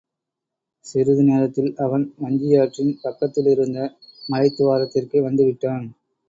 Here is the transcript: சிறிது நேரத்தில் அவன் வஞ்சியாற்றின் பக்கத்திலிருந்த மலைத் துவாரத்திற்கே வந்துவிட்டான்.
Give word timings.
சிறிது 0.85 1.23
நேரத்தில் 1.23 1.75
அவன் 1.77 2.13
வஞ்சியாற்றின் 2.21 2.97
பக்கத்திலிருந்த 3.03 3.79
மலைத் 4.29 4.57
துவாரத்திற்கே 4.59 5.21
வந்துவிட்டான். 5.21 5.87